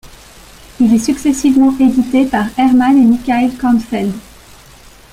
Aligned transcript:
Il 0.79 0.95
est 0.95 0.97
successivement 0.97 1.77
édité 1.77 2.25
par 2.25 2.47
Hermann 2.57 2.97
et 2.97 3.05
Mikhaïl 3.05 3.55
Kornfeld. 3.55 4.11